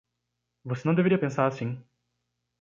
[0.63, 1.79] Você não deveria pensar assim!